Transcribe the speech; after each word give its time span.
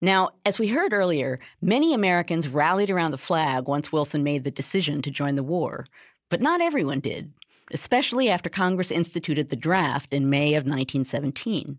Now, 0.00 0.30
as 0.44 0.58
we 0.58 0.68
heard 0.68 0.92
earlier, 0.92 1.40
many 1.62 1.94
Americans 1.94 2.48
rallied 2.48 2.90
around 2.90 3.12
the 3.12 3.18
flag 3.18 3.68
once 3.68 3.92
Wilson 3.92 4.22
made 4.22 4.44
the 4.44 4.50
decision 4.50 5.00
to 5.02 5.10
join 5.10 5.34
the 5.36 5.42
war, 5.42 5.86
but 6.28 6.40
not 6.40 6.60
everyone 6.60 7.00
did, 7.00 7.32
especially 7.72 8.28
after 8.28 8.50
Congress 8.50 8.90
instituted 8.90 9.48
the 9.48 9.56
draft 9.56 10.12
in 10.12 10.28
May 10.28 10.54
of 10.54 10.64
1917. 10.64 11.78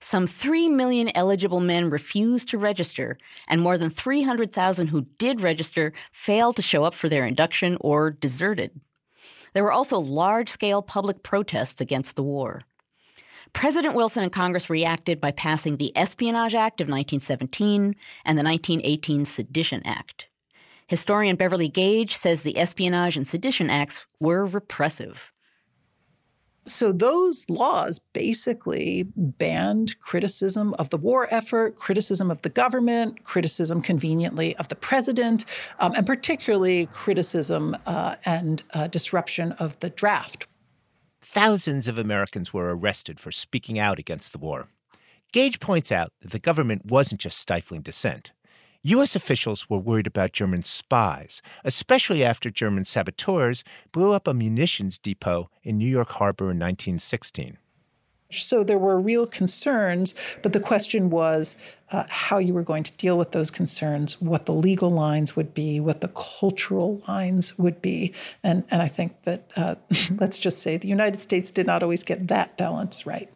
Some 0.00 0.26
3 0.26 0.68
million 0.68 1.10
eligible 1.14 1.60
men 1.60 1.88
refused 1.88 2.48
to 2.50 2.58
register, 2.58 3.16
and 3.48 3.60
more 3.62 3.78
than 3.78 3.88
300,000 3.88 4.88
who 4.88 5.06
did 5.18 5.40
register 5.40 5.92
failed 6.12 6.56
to 6.56 6.62
show 6.62 6.84
up 6.84 6.94
for 6.94 7.08
their 7.08 7.24
induction 7.24 7.78
or 7.80 8.10
deserted. 8.10 8.78
There 9.54 9.62
were 9.62 9.72
also 9.72 9.98
large 9.98 10.50
scale 10.50 10.82
public 10.82 11.22
protests 11.22 11.80
against 11.80 12.16
the 12.16 12.22
war. 12.22 12.62
President 13.54 13.94
Wilson 13.94 14.24
and 14.24 14.32
Congress 14.32 14.68
reacted 14.68 15.20
by 15.20 15.30
passing 15.30 15.76
the 15.76 15.96
Espionage 15.96 16.54
Act 16.54 16.80
of 16.80 16.88
1917 16.88 17.96
and 18.24 18.38
the 18.38 18.42
1918 18.42 19.24
Sedition 19.24 19.80
Act. 19.86 20.28
Historian 20.88 21.36
Beverly 21.36 21.68
Gage 21.68 22.14
says 22.14 22.42
the 22.42 22.58
Espionage 22.58 23.16
and 23.16 23.26
Sedition 23.26 23.70
Acts 23.70 24.06
were 24.20 24.44
repressive. 24.44 25.32
So, 26.66 26.92
those 26.92 27.44
laws 27.50 27.98
basically 27.98 29.06
banned 29.16 29.98
criticism 30.00 30.74
of 30.78 30.88
the 30.88 30.96
war 30.96 31.28
effort, 31.30 31.76
criticism 31.76 32.30
of 32.30 32.40
the 32.40 32.48
government, 32.48 33.22
criticism 33.24 33.82
conveniently 33.82 34.56
of 34.56 34.68
the 34.68 34.74
president, 34.74 35.44
um, 35.78 35.92
and 35.94 36.06
particularly 36.06 36.86
criticism 36.86 37.76
uh, 37.86 38.16
and 38.24 38.62
uh, 38.72 38.86
disruption 38.86 39.52
of 39.52 39.78
the 39.80 39.90
draft, 39.90 40.46
Thousands 41.26 41.88
of 41.88 41.98
Americans 41.98 42.52
were 42.52 42.76
arrested 42.76 43.18
for 43.18 43.32
speaking 43.32 43.78
out 43.78 43.98
against 43.98 44.32
the 44.32 44.38
war. 44.38 44.68
Gage 45.32 45.58
points 45.58 45.90
out 45.90 46.12
that 46.20 46.32
the 46.32 46.38
government 46.38 46.84
wasn't 46.84 47.22
just 47.22 47.38
stifling 47.38 47.80
dissent. 47.80 48.32
U.S. 48.82 49.16
officials 49.16 49.70
were 49.70 49.78
worried 49.78 50.06
about 50.06 50.32
German 50.32 50.64
spies, 50.64 51.40
especially 51.64 52.22
after 52.22 52.50
German 52.50 52.84
saboteurs 52.84 53.64
blew 53.90 54.12
up 54.12 54.28
a 54.28 54.34
munitions 54.34 54.98
depot 54.98 55.48
in 55.62 55.78
New 55.78 55.88
York 55.88 56.10
Harbor 56.10 56.50
in 56.50 56.58
1916. 56.58 57.56
So 58.42 58.64
there 58.64 58.78
were 58.78 59.00
real 59.00 59.26
concerns, 59.26 60.14
but 60.42 60.52
the 60.52 60.60
question 60.60 61.10
was 61.10 61.56
uh, 61.90 62.04
how 62.08 62.38
you 62.38 62.54
were 62.54 62.62
going 62.62 62.82
to 62.84 62.92
deal 62.92 63.18
with 63.18 63.32
those 63.32 63.50
concerns, 63.50 64.20
what 64.20 64.46
the 64.46 64.54
legal 64.54 64.90
lines 64.90 65.36
would 65.36 65.54
be, 65.54 65.80
what 65.80 66.00
the 66.00 66.08
cultural 66.08 67.02
lines 67.06 67.56
would 67.58 67.80
be. 67.80 68.12
And, 68.42 68.64
and 68.70 68.82
I 68.82 68.88
think 68.88 69.22
that, 69.22 69.50
uh, 69.56 69.76
let's 70.18 70.38
just 70.38 70.62
say, 70.62 70.76
the 70.76 70.88
United 70.88 71.20
States 71.20 71.50
did 71.50 71.66
not 71.66 71.82
always 71.82 72.02
get 72.02 72.28
that 72.28 72.56
balance 72.56 73.06
right. 73.06 73.30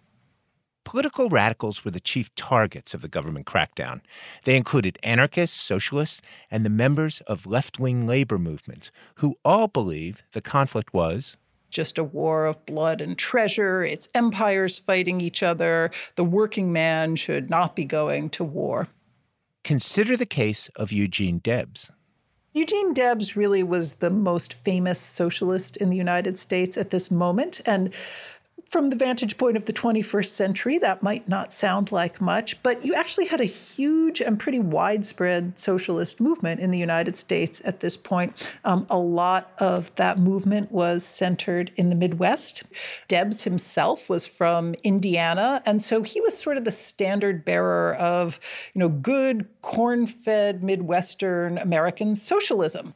Political 0.89 1.29
radicals 1.29 1.85
were 1.85 1.91
the 1.91 2.01
chief 2.01 2.35
targets 2.35 2.95
of 2.95 3.03
the 3.03 3.09
government 3.09 3.45
crackdown. 3.45 4.01
They 4.45 4.57
included 4.57 4.99
anarchists, 5.03 5.61
socialists, 5.61 6.23
and 6.51 6.65
the 6.65 6.71
members 6.71 7.21
of 7.27 7.47
left 7.47 7.79
wing 7.79 8.07
labor 8.07 8.39
movements, 8.39 8.91
who 9.17 9.37
all 9.45 9.69
believed 9.69 10.23
the 10.33 10.41
conflict 10.41 10.95
was 10.95 11.37
just 11.71 11.99
a 11.99 12.05
war 12.05 12.47
of 12.47 12.65
blood 12.67 13.01
and 13.01 13.17
treasure. 13.17 13.85
It's 13.85 14.09
empires 14.15 14.79
fighting 14.79 15.21
each 15.21 15.43
other. 15.43 15.91
The 16.17 16.25
working 16.25 16.73
man 16.73 17.17
should 17.17 17.51
not 17.51 17.77
be 17.77 17.85
going 17.85 18.31
to 18.31 18.45
war. 18.45 18.89
Consider 19.65 20.17
the 20.17 20.27
case 20.27 20.69
of 20.77 20.93
Eugene 20.93 21.39
Debs. 21.39 21.91
Eugene 22.55 22.95
Debs 22.95 23.37
really 23.37 23.63
was 23.63 23.95
the 23.95 24.11
most 24.11 24.55
famous 24.55 24.99
socialist 24.99 25.77
in 25.77 25.91
the 25.91 25.97
United 25.97 26.39
States 26.39 26.77
at 26.77 26.91
this 26.91 27.11
moment. 27.11 27.61
And 27.67 27.93
from 28.69 28.91
the 28.91 28.97
vantage 28.97 29.39
point 29.39 29.57
of 29.57 29.65
the 29.65 29.73
21st 29.73 30.29
century, 30.29 30.79
that 30.79 31.03
might 31.03 31.27
not 31.29 31.53
sound 31.53 31.91
like 31.91 32.21
much, 32.21 32.63
but 32.63 32.85
you 32.85 32.95
actually 32.95 33.27
had 33.27 33.41
a 33.41 33.47
huge 33.47 34.21
and 34.21 34.39
pretty 34.39 34.59
widespread 34.59 35.59
socialist 35.59 36.21
movement 36.21 36.61
in 36.61 36.71
the 36.71 36.79
United 36.79 37.17
States 37.17 37.63
at 37.65 37.81
this 37.81 37.97
point. 37.97 38.51
Um, 38.65 38.87
a 38.91 38.99
lot 38.99 39.53
of 39.59 39.95
that 39.97 40.19
movement 40.19 40.71
was 40.71 41.03
centered 41.03 41.73
in 41.77 41.89
the 41.89 41.97
Midwest. 41.97 42.65
Debs 43.09 43.43
himself 43.43 44.09
was 44.09 44.27
from 44.27 44.75
Indiana, 44.85 45.63
and 45.65 45.81
so 45.81 46.03
he 46.03 46.21
was 46.21 46.37
sort 46.37 46.59
of 46.59 46.65
the 46.65 46.73
standard 46.73 47.45
bearer 47.45 47.95
of, 47.95 48.39
you 48.75 48.81
know, 48.81 48.89
good 48.91 49.49
corn-fed 49.63 50.63
Midwestern 50.63 51.57
American 51.59 52.17
socialism. 52.17 52.95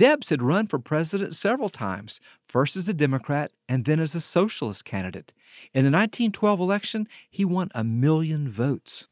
Debs 0.00 0.30
had 0.30 0.40
run 0.40 0.66
for 0.66 0.78
president 0.78 1.34
several 1.34 1.68
times, 1.68 2.22
first 2.48 2.74
as 2.74 2.88
a 2.88 2.94
Democrat 2.94 3.52
and 3.68 3.84
then 3.84 4.00
as 4.00 4.14
a 4.14 4.20
socialist 4.22 4.82
candidate. 4.86 5.30
In 5.74 5.84
the 5.84 5.90
1912 5.90 6.58
election, 6.58 7.06
he 7.30 7.44
won 7.44 7.68
a 7.74 7.84
million 7.84 8.50
votes. 8.50 9.08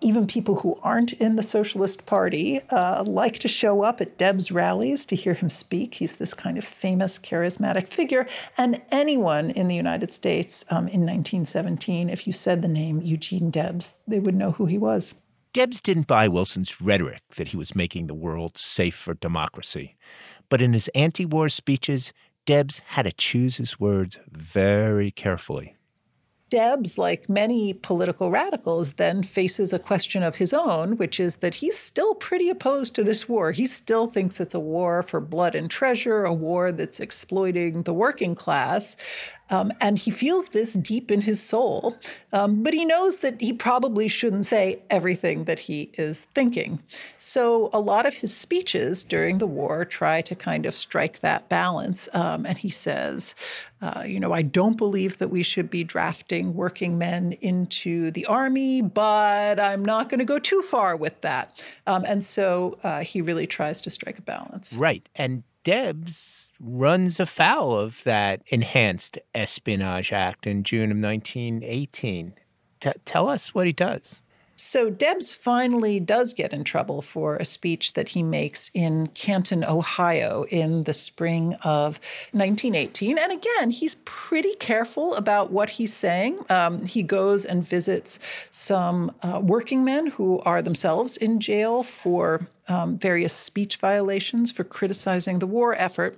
Even 0.00 0.26
people 0.26 0.56
who 0.56 0.80
aren't 0.82 1.12
in 1.12 1.36
the 1.36 1.44
Socialist 1.44 2.06
Party 2.06 2.60
uh, 2.70 3.04
like 3.04 3.38
to 3.38 3.46
show 3.46 3.84
up 3.84 4.00
at 4.00 4.18
Debs 4.18 4.50
rallies 4.50 5.06
to 5.06 5.14
hear 5.14 5.34
him 5.34 5.48
speak. 5.48 5.94
He's 5.94 6.16
this 6.16 6.34
kind 6.34 6.58
of 6.58 6.64
famous, 6.64 7.20
charismatic 7.20 7.86
figure. 7.86 8.26
And 8.58 8.82
anyone 8.90 9.50
in 9.50 9.68
the 9.68 9.76
United 9.76 10.12
States 10.12 10.64
um, 10.70 10.88
in 10.88 11.02
1917, 11.02 12.10
if 12.10 12.26
you 12.26 12.32
said 12.32 12.62
the 12.62 12.66
name 12.66 13.00
Eugene 13.00 13.52
Debs, 13.52 14.00
they 14.08 14.18
would 14.18 14.34
know 14.34 14.50
who 14.50 14.66
he 14.66 14.76
was. 14.76 15.14
Debs 15.54 15.82
didn't 15.82 16.06
buy 16.06 16.28
Wilson's 16.28 16.80
rhetoric 16.80 17.20
that 17.36 17.48
he 17.48 17.58
was 17.58 17.74
making 17.74 18.06
the 18.06 18.14
world 18.14 18.56
safe 18.56 18.94
for 18.94 19.12
democracy. 19.12 19.96
But 20.48 20.62
in 20.62 20.72
his 20.72 20.88
anti 20.94 21.26
war 21.26 21.50
speeches, 21.50 22.14
Debs 22.46 22.78
had 22.86 23.02
to 23.02 23.12
choose 23.12 23.58
his 23.58 23.78
words 23.78 24.18
very 24.30 25.10
carefully. 25.10 25.76
Debs, 26.52 26.98
like 26.98 27.30
many 27.30 27.72
political 27.72 28.30
radicals, 28.30 28.92
then 28.92 29.22
faces 29.22 29.72
a 29.72 29.78
question 29.78 30.22
of 30.22 30.36
his 30.36 30.52
own, 30.52 30.98
which 30.98 31.18
is 31.18 31.36
that 31.36 31.54
he's 31.54 31.78
still 31.78 32.14
pretty 32.14 32.50
opposed 32.50 32.94
to 32.94 33.02
this 33.02 33.26
war. 33.26 33.52
He 33.52 33.64
still 33.64 34.06
thinks 34.06 34.38
it's 34.38 34.52
a 34.54 34.60
war 34.60 35.02
for 35.02 35.18
blood 35.18 35.54
and 35.54 35.70
treasure, 35.70 36.26
a 36.26 36.34
war 36.34 36.70
that's 36.70 37.00
exploiting 37.00 37.84
the 37.84 37.94
working 37.94 38.34
class. 38.34 38.96
Um, 39.48 39.72
and 39.80 39.98
he 39.98 40.10
feels 40.10 40.46
this 40.48 40.74
deep 40.74 41.10
in 41.10 41.22
his 41.22 41.40
soul, 41.42 41.96
um, 42.32 42.62
but 42.62 42.74
he 42.74 42.84
knows 42.84 43.18
that 43.18 43.40
he 43.40 43.52
probably 43.52 44.08
shouldn't 44.08 44.46
say 44.46 44.82
everything 44.88 45.44
that 45.44 45.58
he 45.58 45.90
is 45.94 46.20
thinking. 46.34 46.80
So 47.18 47.70
a 47.72 47.80
lot 47.80 48.06
of 48.06 48.14
his 48.14 48.34
speeches 48.34 49.04
during 49.04 49.38
the 49.38 49.46
war 49.46 49.84
try 49.84 50.20
to 50.22 50.34
kind 50.34 50.64
of 50.66 50.76
strike 50.76 51.20
that 51.20 51.48
balance. 51.48 52.08
Um, 52.12 52.46
and 52.46 52.56
he 52.56 52.70
says, 52.70 53.34
uh, 53.82 54.04
you 54.06 54.20
know, 54.20 54.32
I 54.32 54.42
don't 54.42 54.76
believe 54.76 55.18
that 55.18 55.28
we 55.28 55.42
should 55.42 55.68
be 55.68 55.82
drafting 55.82 56.54
working 56.54 56.98
men 56.98 57.32
into 57.40 58.12
the 58.12 58.24
army, 58.26 58.80
but 58.80 59.58
I'm 59.58 59.84
not 59.84 60.08
going 60.08 60.20
to 60.20 60.24
go 60.24 60.38
too 60.38 60.62
far 60.62 60.96
with 60.96 61.20
that. 61.22 61.62
Um, 61.88 62.04
and 62.06 62.22
so 62.22 62.78
uh, 62.84 63.00
he 63.00 63.20
really 63.20 63.46
tries 63.46 63.80
to 63.80 63.90
strike 63.90 64.18
a 64.18 64.22
balance. 64.22 64.72
Right. 64.74 65.08
And 65.16 65.42
Debs 65.64 66.50
runs 66.60 67.18
afoul 67.18 67.76
of 67.76 68.04
that 68.04 68.42
enhanced 68.46 69.18
Espionage 69.34 70.12
Act 70.12 70.46
in 70.46 70.62
June 70.62 70.92
of 70.92 70.98
1918. 70.98 72.34
T- 72.80 72.90
tell 73.04 73.28
us 73.28 73.52
what 73.52 73.66
he 73.66 73.72
does. 73.72 74.22
So 74.64 74.90
Debs 74.90 75.34
finally 75.34 75.98
does 75.98 76.32
get 76.32 76.52
in 76.52 76.62
trouble 76.62 77.02
for 77.02 77.36
a 77.36 77.44
speech 77.44 77.94
that 77.94 78.08
he 78.08 78.22
makes 78.22 78.70
in 78.74 79.08
Canton, 79.08 79.64
Ohio 79.64 80.44
in 80.50 80.84
the 80.84 80.92
spring 80.92 81.54
of 81.64 81.98
1918. 82.30 83.18
And 83.18 83.32
again, 83.32 83.72
he's 83.72 83.96
pretty 84.04 84.54
careful 84.54 85.16
about 85.16 85.50
what 85.50 85.68
he's 85.68 85.92
saying. 85.92 86.38
Um, 86.48 86.86
he 86.86 87.02
goes 87.02 87.44
and 87.44 87.66
visits 87.66 88.20
some 88.52 89.12
uh, 89.24 89.40
working 89.42 89.84
men 89.84 90.06
who 90.06 90.38
are 90.46 90.62
themselves 90.62 91.16
in 91.16 91.40
jail 91.40 91.82
for 91.82 92.46
um, 92.68 92.96
various 92.98 93.32
speech 93.32 93.76
violations 93.78 94.52
for 94.52 94.62
criticizing 94.62 95.40
the 95.40 95.46
war 95.46 95.74
effort. 95.74 96.16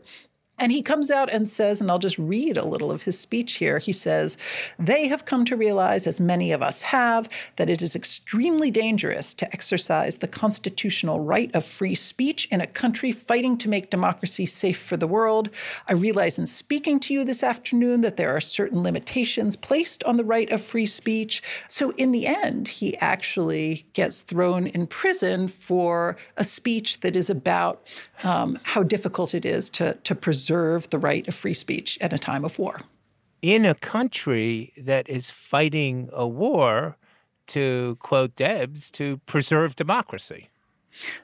And 0.56 0.70
he 0.70 0.82
comes 0.82 1.10
out 1.10 1.32
and 1.32 1.48
says, 1.48 1.80
and 1.80 1.90
I'll 1.90 1.98
just 1.98 2.16
read 2.16 2.56
a 2.56 2.64
little 2.64 2.92
of 2.92 3.02
his 3.02 3.18
speech 3.18 3.54
here. 3.54 3.78
He 3.78 3.92
says, 3.92 4.36
They 4.78 5.08
have 5.08 5.24
come 5.24 5.44
to 5.46 5.56
realize, 5.56 6.06
as 6.06 6.20
many 6.20 6.52
of 6.52 6.62
us 6.62 6.80
have, 6.82 7.28
that 7.56 7.68
it 7.68 7.82
is 7.82 7.96
extremely 7.96 8.70
dangerous 8.70 9.34
to 9.34 9.52
exercise 9.52 10.16
the 10.16 10.28
constitutional 10.28 11.18
right 11.18 11.52
of 11.56 11.64
free 11.64 11.96
speech 11.96 12.46
in 12.52 12.60
a 12.60 12.68
country 12.68 13.10
fighting 13.10 13.58
to 13.58 13.68
make 13.68 13.90
democracy 13.90 14.46
safe 14.46 14.80
for 14.80 14.96
the 14.96 15.08
world. 15.08 15.50
I 15.88 15.94
realize 15.94 16.38
in 16.38 16.46
speaking 16.46 17.00
to 17.00 17.12
you 17.12 17.24
this 17.24 17.42
afternoon 17.42 18.02
that 18.02 18.16
there 18.16 18.34
are 18.34 18.40
certain 18.40 18.84
limitations 18.84 19.56
placed 19.56 20.04
on 20.04 20.16
the 20.16 20.24
right 20.24 20.50
of 20.52 20.62
free 20.62 20.86
speech. 20.86 21.42
So, 21.66 21.90
in 21.96 22.12
the 22.12 22.28
end, 22.28 22.68
he 22.68 22.96
actually 22.98 23.84
gets 23.92 24.20
thrown 24.20 24.68
in 24.68 24.86
prison 24.86 25.48
for 25.48 26.16
a 26.36 26.44
speech 26.44 27.00
that 27.00 27.16
is 27.16 27.28
about 27.28 27.82
um, 28.22 28.56
how 28.62 28.84
difficult 28.84 29.34
it 29.34 29.44
is 29.44 29.68
to, 29.70 29.94
to 30.04 30.14
preserve 30.14 30.43
preserve 30.44 30.90
the 30.90 30.98
right 30.98 31.26
of 31.26 31.34
free 31.34 31.54
speech 31.54 31.96
at 32.02 32.12
a 32.12 32.18
time 32.18 32.44
of 32.44 32.58
war. 32.58 32.78
In 33.40 33.64
a 33.64 33.74
country 33.74 34.74
that 34.76 35.08
is 35.08 35.30
fighting 35.30 36.10
a 36.12 36.28
war, 36.28 36.98
to 37.46 37.96
quote 37.98 38.36
Debs, 38.36 38.90
to 38.90 39.16
preserve 39.24 39.74
democracy. 39.74 40.50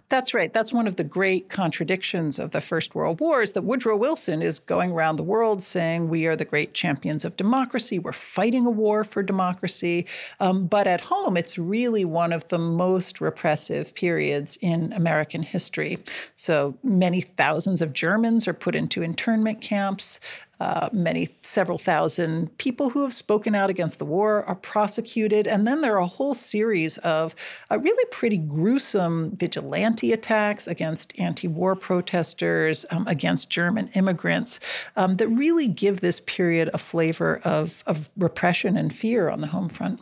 That's 0.08 0.34
right. 0.34 0.52
That's 0.52 0.72
one 0.72 0.88
of 0.88 0.96
the 0.96 1.04
great 1.04 1.48
contradictions 1.48 2.38
of 2.38 2.50
the 2.50 2.60
First 2.60 2.94
World 2.94 3.20
War 3.20 3.42
is 3.42 3.52
that 3.52 3.62
Woodrow 3.62 3.96
Wilson 3.96 4.42
is 4.42 4.58
going 4.58 4.90
around 4.90 5.16
the 5.16 5.22
world 5.22 5.62
saying 5.62 6.08
we 6.08 6.26
are 6.26 6.34
the 6.34 6.44
great 6.44 6.74
champions 6.74 7.24
of 7.24 7.36
democracy. 7.36 7.98
We're 7.98 8.12
fighting 8.12 8.66
a 8.66 8.70
war 8.70 9.04
for 9.04 9.22
democracy. 9.22 10.06
Um, 10.40 10.66
but 10.66 10.86
at 10.86 11.00
home, 11.00 11.36
it's 11.36 11.58
really 11.58 12.04
one 12.04 12.32
of 12.32 12.46
the 12.48 12.58
most 12.58 13.20
repressive 13.20 13.94
periods 13.94 14.58
in 14.60 14.92
American 14.92 15.42
history. 15.42 15.98
So 16.34 16.76
many 16.82 17.20
thousands 17.20 17.80
of 17.80 17.92
Germans 17.92 18.48
are 18.48 18.54
put 18.54 18.74
into 18.74 19.02
internment 19.02 19.60
camps. 19.60 20.18
Uh, 20.60 20.90
many, 20.92 21.26
several 21.42 21.78
thousand 21.78 22.56
people 22.58 22.90
who 22.90 23.02
have 23.02 23.14
spoken 23.14 23.54
out 23.54 23.70
against 23.70 23.98
the 23.98 24.04
war 24.04 24.44
are 24.44 24.56
prosecuted. 24.56 25.46
And 25.46 25.66
then 25.66 25.80
there 25.80 25.94
are 25.94 26.00
a 26.00 26.06
whole 26.06 26.34
series 26.34 26.98
of 26.98 27.34
uh, 27.70 27.78
really 27.78 28.04
pretty 28.10 28.36
gruesome 28.36 29.34
vigilante 29.36 30.12
attacks 30.12 30.66
against 30.68 31.18
anti 31.18 31.48
war 31.48 31.74
protesters, 31.74 32.84
um, 32.90 33.06
against 33.08 33.48
German 33.48 33.88
immigrants, 33.94 34.60
um, 34.96 35.16
that 35.16 35.28
really 35.28 35.66
give 35.66 36.00
this 36.00 36.20
period 36.20 36.68
a 36.74 36.78
flavor 36.78 37.40
of, 37.44 37.82
of 37.86 38.10
repression 38.18 38.76
and 38.76 38.94
fear 38.94 39.30
on 39.30 39.40
the 39.40 39.46
home 39.46 39.70
front. 39.70 40.00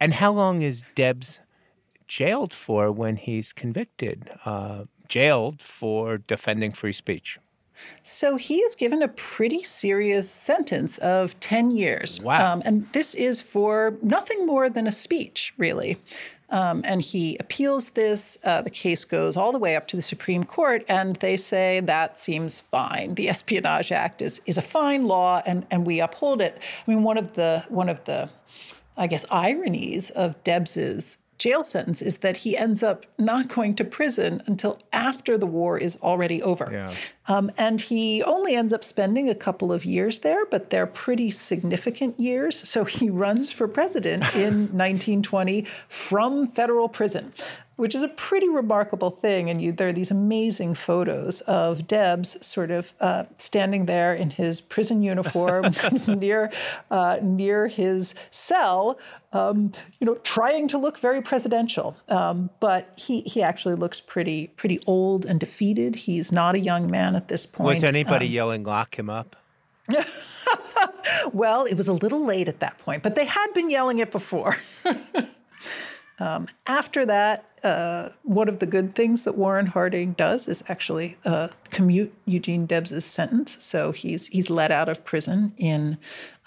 And 0.00 0.14
how 0.14 0.32
long 0.32 0.62
is 0.62 0.82
Debs 0.94 1.40
jailed 2.08 2.54
for 2.54 2.90
when 2.90 3.16
he's 3.16 3.52
convicted? 3.52 4.30
Uh, 4.46 4.84
jailed 5.08 5.60
for 5.60 6.16
defending 6.16 6.72
free 6.72 6.94
speech. 6.94 7.38
So 8.02 8.36
he 8.36 8.58
is 8.58 8.74
given 8.74 9.02
a 9.02 9.08
pretty 9.08 9.62
serious 9.62 10.30
sentence 10.30 10.98
of 10.98 11.38
10 11.40 11.70
years. 11.70 12.20
Wow. 12.20 12.52
Um, 12.52 12.62
and 12.64 12.90
this 12.92 13.14
is 13.14 13.40
for 13.40 13.96
nothing 14.02 14.46
more 14.46 14.68
than 14.68 14.86
a 14.86 14.92
speech, 14.92 15.52
really. 15.58 15.98
Um, 16.50 16.82
and 16.84 17.00
he 17.00 17.36
appeals 17.38 17.90
this. 17.90 18.36
Uh, 18.42 18.62
the 18.62 18.70
case 18.70 19.04
goes 19.04 19.36
all 19.36 19.52
the 19.52 19.58
way 19.58 19.76
up 19.76 19.86
to 19.88 19.96
the 19.96 20.02
Supreme 20.02 20.44
Court, 20.44 20.84
and 20.88 21.16
they 21.16 21.36
say 21.36 21.80
that 21.80 22.18
seems 22.18 22.62
fine. 22.72 23.14
The 23.14 23.28
Espionage 23.28 23.92
Act 23.92 24.20
is 24.20 24.40
is 24.46 24.58
a 24.58 24.62
fine 24.62 25.06
law, 25.06 25.42
and 25.46 25.64
and 25.70 25.86
we 25.86 26.00
uphold 26.00 26.42
it. 26.42 26.60
I 26.60 26.90
mean, 26.90 27.04
one 27.04 27.18
of 27.18 27.34
the 27.34 27.64
one 27.68 27.88
of 27.88 28.02
the 28.04 28.28
I 28.96 29.06
guess 29.06 29.24
ironies 29.30 30.10
of 30.10 30.42
Debs's 30.42 31.18
jail 31.38 31.64
sentence 31.64 32.02
is 32.02 32.18
that 32.18 32.36
he 32.36 32.56
ends 32.56 32.82
up 32.82 33.06
not 33.18 33.48
going 33.48 33.74
to 33.74 33.84
prison 33.84 34.42
until 34.46 34.78
after 34.92 35.38
the 35.38 35.46
war 35.46 35.78
is 35.78 35.96
already 36.02 36.42
over. 36.42 36.68
Yeah. 36.70 36.92
Um, 37.30 37.52
and 37.56 37.80
he 37.80 38.24
only 38.24 38.56
ends 38.56 38.72
up 38.72 38.82
spending 38.82 39.30
a 39.30 39.36
couple 39.36 39.72
of 39.72 39.84
years 39.84 40.18
there, 40.18 40.44
but 40.46 40.70
they're 40.70 40.88
pretty 40.88 41.30
significant 41.30 42.18
years. 42.18 42.68
So 42.68 42.84
he 42.84 43.08
runs 43.08 43.52
for 43.52 43.68
president 43.68 44.24
in 44.34 44.66
1920 44.76 45.64
from 45.88 46.48
federal 46.48 46.88
prison 46.88 47.32
which 47.80 47.94
is 47.94 48.02
a 48.02 48.08
pretty 48.08 48.46
remarkable 48.46 49.10
thing. 49.10 49.48
And 49.48 49.62
you, 49.62 49.72
there 49.72 49.88
are 49.88 49.92
these 49.92 50.10
amazing 50.10 50.74
photos 50.74 51.40
of 51.42 51.86
Debs 51.86 52.36
sort 52.46 52.70
of 52.70 52.92
uh, 53.00 53.24
standing 53.38 53.86
there 53.86 54.12
in 54.12 54.28
his 54.28 54.60
prison 54.60 55.02
uniform 55.02 55.74
near 56.06 56.52
uh, 56.90 57.20
near 57.22 57.68
his 57.68 58.14
cell, 58.30 58.98
um, 59.32 59.72
you 59.98 60.06
know, 60.06 60.16
trying 60.16 60.68
to 60.68 60.76
look 60.76 60.98
very 60.98 61.22
presidential. 61.22 61.96
Um, 62.08 62.50
but 62.60 62.92
he 62.96 63.22
he 63.22 63.42
actually 63.42 63.76
looks 63.76 63.98
pretty 63.98 64.48
pretty 64.48 64.78
old 64.86 65.24
and 65.24 65.40
defeated. 65.40 65.96
He's 65.96 66.30
not 66.30 66.54
a 66.54 66.60
young 66.60 66.90
man 66.90 67.16
at 67.20 67.28
this 67.28 67.46
point. 67.46 67.66
Was 67.66 67.84
anybody 67.84 68.26
um, 68.26 68.32
yelling 68.32 68.64
"lock 68.64 68.98
him 68.98 69.10
up"? 69.10 69.36
well, 71.32 71.64
it 71.64 71.74
was 71.74 71.88
a 71.88 71.92
little 71.92 72.24
late 72.24 72.48
at 72.48 72.60
that 72.60 72.78
point, 72.78 73.02
but 73.02 73.14
they 73.14 73.24
had 73.24 73.52
been 73.54 73.70
yelling 73.70 73.98
it 73.98 74.10
before. 74.10 74.56
Um, 76.20 76.48
after 76.66 77.06
that, 77.06 77.46
uh, 77.64 78.10
one 78.24 78.48
of 78.50 78.58
the 78.58 78.66
good 78.66 78.94
things 78.94 79.22
that 79.22 79.38
Warren 79.38 79.64
Harding 79.64 80.12
does 80.12 80.48
is 80.48 80.62
actually 80.68 81.16
uh, 81.24 81.48
commute 81.70 82.12
Eugene 82.26 82.66
Debs's 82.66 83.04
sentence. 83.04 83.56
So 83.60 83.92
he's 83.92 84.26
he's 84.28 84.50
let 84.50 84.70
out 84.70 84.88
of 84.88 85.04
prison 85.04 85.52
in 85.56 85.98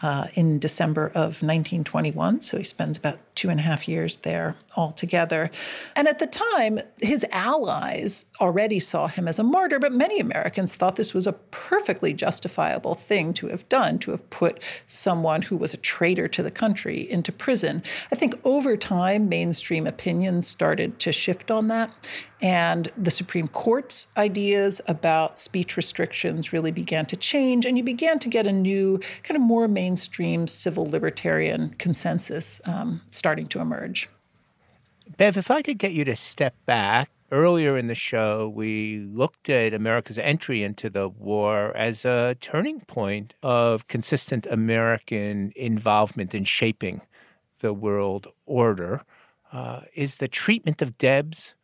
uh, 0.03 0.27
in 0.33 0.59
December 0.59 1.07
of 1.07 1.41
1921. 1.41 2.41
So 2.41 2.57
he 2.57 2.63
spends 2.63 2.97
about 2.97 3.19
two 3.35 3.49
and 3.49 3.59
a 3.59 3.63
half 3.63 3.87
years 3.87 4.17
there 4.17 4.55
altogether. 4.75 5.49
And 5.95 6.07
at 6.07 6.19
the 6.19 6.27
time, 6.27 6.79
his 7.01 7.25
allies 7.31 8.25
already 8.41 8.79
saw 8.79 9.07
him 9.07 9.27
as 9.27 9.39
a 9.39 9.43
martyr, 9.43 9.79
but 9.79 9.93
many 9.93 10.19
Americans 10.19 10.75
thought 10.75 10.97
this 10.97 11.13
was 11.13 11.25
a 11.25 11.33
perfectly 11.33 12.13
justifiable 12.13 12.95
thing 12.95 13.33
to 13.35 13.47
have 13.47 13.67
done, 13.69 13.97
to 13.99 14.11
have 14.11 14.29
put 14.29 14.61
someone 14.87 15.41
who 15.41 15.55
was 15.55 15.73
a 15.73 15.77
traitor 15.77 16.27
to 16.27 16.43
the 16.43 16.51
country 16.51 17.09
into 17.09 17.31
prison. 17.31 17.81
I 18.11 18.15
think 18.15 18.35
over 18.43 18.75
time, 18.75 19.29
mainstream 19.29 19.87
opinion 19.87 20.41
started 20.41 20.99
to 20.99 21.13
shift 21.13 21.49
on 21.49 21.69
that. 21.69 21.91
And 22.41 22.91
the 22.97 23.11
Supreme 23.11 23.47
Court's 23.47 24.07
ideas 24.17 24.81
about 24.87 25.12
speech 25.36 25.77
restrictions 25.77 26.54
really 26.54 26.71
began 26.71 27.06
to 27.07 27.15
change, 27.15 27.65
and 27.65 27.77
you 27.77 27.83
began 27.83 28.19
to 28.19 28.30
get 28.30 28.48
a 28.48 28.51
new, 28.51 29.00
kind 29.24 29.36
of 29.36 29.42
more 29.42 29.68
mainstream 29.68 30.48
civil 30.48 30.86
libertarian 30.86 31.75
consensus 31.80 32.62
um, 32.65 33.01
starting 33.07 33.48
to 33.48 33.60
emerge. 33.60 34.10
Bev, 35.18 35.38
if 35.38 35.51
I 35.51 35.62
could 35.62 35.77
get 35.77 35.92
you 35.92 36.06
to 36.06 36.15
step 36.15 36.56
back. 36.65 37.10
Earlier 37.31 37.77
in 37.80 37.88
the 37.88 37.95
show, 37.95 38.48
we 38.48 39.00
looked 39.00 39.50
at 39.50 39.74
America's 39.74 40.19
entry 40.19 40.62
into 40.62 40.88
the 40.88 41.10
war 41.10 41.75
as 41.75 42.06
a 42.06 42.36
turning 42.39 42.81
point 42.81 43.33
of 43.42 43.88
consistent 43.88 44.45
American 44.45 45.51
involvement 45.56 46.36
in 46.36 46.44
shaping 46.44 47.01
the 47.60 47.74
world 47.74 48.27
order. 48.45 49.01
Uh, 49.51 49.81
is 49.95 50.18
the 50.18 50.27
treatment 50.27 50.81
of 50.83 50.98
Debs 51.00 51.56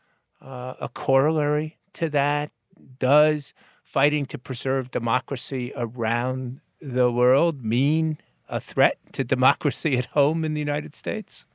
uh, 0.41 0.73
a 0.81 0.89
corollary 0.89 1.77
to 1.93 2.09
that? 2.09 2.49
Does 2.99 3.53
fighting 3.83 4.25
to 4.27 4.37
preserve 4.37 4.91
democracy 4.91 5.71
around 5.75 6.61
the 6.79 7.11
world 7.11 7.63
mean 7.63 8.19
a 8.47 8.59
threat 8.59 8.97
to 9.13 9.23
democracy 9.23 9.97
at 9.97 10.05
home 10.05 10.45
in 10.45 10.53
the 10.53 10.59
United 10.59 10.95
States? 10.95 11.45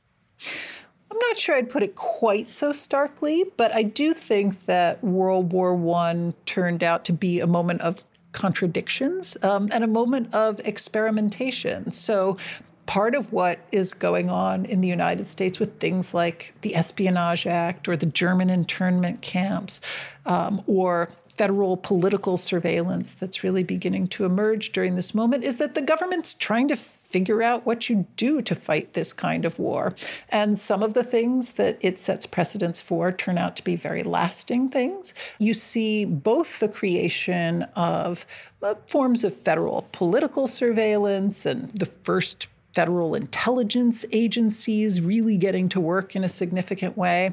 I'm 1.11 1.17
not 1.17 1.37
sure 1.37 1.55
I'd 1.55 1.69
put 1.69 1.83
it 1.83 1.95
quite 1.95 2.49
so 2.49 2.71
starkly, 2.71 3.45
but 3.57 3.71
I 3.71 3.83
do 3.83 4.13
think 4.13 4.65
that 4.65 5.03
World 5.03 5.53
War 5.53 5.75
I 5.95 6.33
turned 6.45 6.83
out 6.83 7.05
to 7.05 7.13
be 7.13 7.39
a 7.39 7.47
moment 7.47 7.81
of 7.81 8.03
contradictions 8.31 9.37
um, 9.43 9.69
and 9.71 9.83
a 9.83 9.87
moment 9.87 10.33
of 10.33 10.59
experimentation. 10.65 11.91
So 11.93 12.37
part 12.85 13.15
of 13.15 13.31
what 13.31 13.59
is 13.71 13.93
going 13.93 14.29
on 14.29 14.65
in 14.65 14.81
the 14.81 14.87
United 14.87 15.27
States 15.27 15.59
with 15.59 15.79
things 15.79 16.13
like 16.13 16.53
the 16.61 16.75
Espionage 16.75 17.47
Act 17.47 17.87
or 17.87 17.97
the 17.97 18.05
German 18.05 18.49
internment 18.49 19.21
camps 19.21 19.81
um, 20.25 20.61
or 20.67 21.09
federal 21.35 21.75
political 21.75 22.37
surveillance 22.37 23.13
that's 23.13 23.43
really 23.43 23.63
beginning 23.63 24.07
to 24.07 24.23
emerge 24.23 24.71
during 24.71 24.95
this 24.95 25.13
moment 25.13 25.43
is 25.43 25.57
that 25.57 25.75
the 25.75 25.81
government's 25.81 26.33
trying 26.33 26.67
to 26.67 26.75
figure 26.75 27.41
out 27.41 27.65
what 27.65 27.89
you 27.89 28.05
do 28.17 28.41
to 28.41 28.55
fight 28.55 28.93
this 28.93 29.13
kind 29.13 29.45
of 29.45 29.57
war. 29.59 29.93
And 30.29 30.57
some 30.57 30.81
of 30.81 30.93
the 30.93 31.03
things 31.03 31.51
that 31.51 31.77
it 31.81 31.99
sets 31.99 32.25
precedents 32.25 32.81
for 32.81 33.11
turn 33.11 33.37
out 33.37 33.55
to 33.57 33.63
be 33.63 33.75
very 33.75 34.03
lasting 34.03 34.69
things. 34.69 35.13
You 35.39 35.53
see 35.53 36.05
both 36.05 36.59
the 36.59 36.67
creation 36.67 37.63
of 37.75 38.25
uh, 38.63 38.75
forms 38.87 39.23
of 39.23 39.35
federal 39.35 39.87
political 39.91 40.47
surveillance 40.47 41.45
and 41.45 41.69
the 41.71 41.85
first 41.85 42.47
federal 42.75 43.15
intelligence 43.15 44.03
agencies 44.11 44.99
really 45.01 45.37
getting 45.37 45.69
to 45.69 45.79
work 45.79 46.15
in 46.15 46.23
a 46.25 46.29
significant 46.29 46.97
way. 46.97 47.31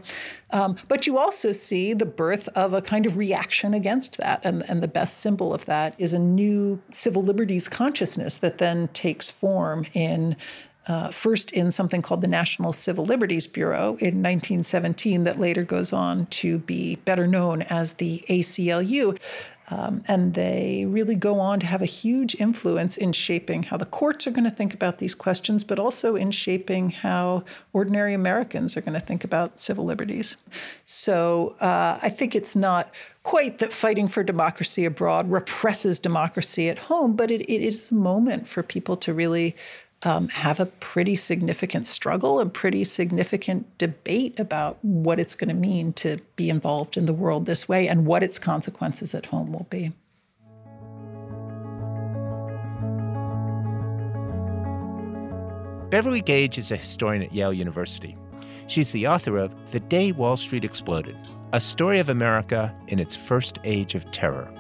Um, 0.51 0.77
but 0.89 1.07
you 1.07 1.19
also 1.19 1.51
see 1.53 1.93
the 1.93 2.07
birth 2.07 2.49
of 2.55 2.73
a 2.73 2.81
kind 2.81 3.05
of 3.05 3.17
reaction 3.17 3.75
against 3.75 4.17
that. 4.19 4.41
And, 4.45 4.65
and 4.71 4.83
the 4.83 4.89
best 4.89 5.19
symbol 5.19 5.53
of 5.53 5.65
that 5.67 5.95
is 5.99 6.13
a 6.13 6.19
new 6.19 6.81
civil 6.93 7.23
liberties 7.23 7.69
consciousness 7.69 8.39
that 8.39 8.59
then 8.59 8.89
takes 8.89 9.31
form 9.31 9.85
in 9.93 10.37
uh, 10.89 11.11
first 11.11 11.53
in 11.53 11.71
something 11.71 12.03
called 12.03 12.23
the 12.23 12.29
National 12.29 12.73
Civil 12.73 13.05
Liberties 13.05 13.47
Bureau 13.47 13.91
in 14.01 14.21
1917, 14.21 15.23
that 15.23 15.39
later 15.39 15.63
goes 15.63 15.93
on 15.93 16.27
to 16.27 16.59
be 16.59 16.97
better 16.97 17.29
known 17.29 17.63
as 17.63 17.93
the 17.95 18.25
ACLU. 18.29 19.17
Um, 19.73 20.05
and 20.07 20.35
they 20.35 20.85
really 20.87 21.15
go 21.15 21.41
on 21.41 21.59
to 21.61 21.67
have 21.67 21.81
a 21.81 21.87
huge 21.87 22.35
influence 22.35 22.99
in 22.99 23.13
shaping 23.13 23.63
how 23.63 23.79
the 23.79 23.87
courts 23.87 24.27
are 24.27 24.31
going 24.31 24.45
to 24.45 24.51
think 24.51 24.75
about 24.75 24.99
these 24.99 25.15
questions, 25.15 25.65
but 25.65 25.79
also 25.79 26.15
in 26.15 26.31
shaping 26.31 26.91
how 26.91 27.45
ordinary 27.73 28.13
Americans 28.13 28.77
are 28.77 28.83
going 28.83 28.99
to 29.01 29.07
think 29.07 29.25
about 29.25 29.61
civil 29.61 29.87
liberties. 29.87 30.37
So 30.85 31.57
uh, 31.61 31.99
I 32.03 32.11
think 32.11 32.37
it's 32.37 32.55
not 32.55 32.93
quite 33.23 33.59
that 33.59 33.73
fighting 33.73 34.09
for 34.09 34.23
democracy 34.23 34.85
abroad 34.85 35.31
represses 35.31 35.99
democracy 35.99 36.69
at 36.69 36.79
home, 36.79 37.17
but 37.17 37.31
it, 37.31 37.41
it 37.51 37.63
is 37.63 37.91
a 37.91 37.95
moment 37.95 38.47
for 38.47 38.63
people 38.63 38.97
to 38.99 39.15
really 39.15 39.57
um, 40.05 40.29
have 40.29 40.61
a 40.61 40.67
pretty 40.67 41.17
significant 41.17 41.87
struggle 41.87 42.41
and 42.41 42.53
pretty 42.53 42.85
significant 42.85 43.67
debate 43.79 44.39
about 44.39 44.79
what 44.83 45.21
it's 45.21 45.35
going 45.35 45.49
to 45.49 45.55
mean 45.55 45.93
to 45.95 46.19
be 46.37 46.51
involved 46.51 46.97
in 46.97 47.07
the 47.07 47.13
world 47.13 47.47
this 47.47 47.69
way 47.69 47.89
and 47.89 48.07
what 48.07 48.23
its 48.23 48.39
consequences 48.39 49.15
at 49.15 49.27
home 49.27 49.53
will 49.53 49.67
be. 49.71 49.93
Beverly 55.91 56.23
Gage 56.23 56.57
is 56.57 56.71
a 56.71 56.77
historian 56.77 57.23
at 57.23 57.35
Yale 57.35 57.53
University. 57.53 58.17
She's 58.67 58.93
the 58.93 59.07
author 59.07 59.37
of 59.37 59.55
The 59.73 59.81
Day 59.81 60.13
Wall 60.13 60.37
Street 60.37 60.65
Exploded 60.65 61.17
a 61.53 61.61
story 61.61 61.99
of 61.99 62.09
America 62.09 62.75
in 62.89 62.99
its 62.99 63.15
first 63.15 63.59
age 63.63 63.95
of 63.95 64.11
terror. 64.11 64.51